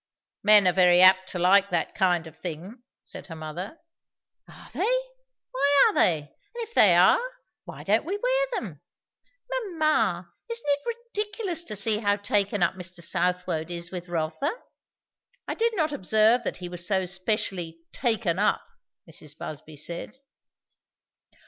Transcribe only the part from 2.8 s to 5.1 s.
said her mother. "Are they?